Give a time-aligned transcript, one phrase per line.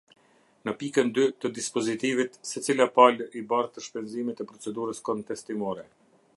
[0.67, 5.89] Në pikën dy të dispozitivit, secila palë i bartë shpenzimet e procedurës kontestimore.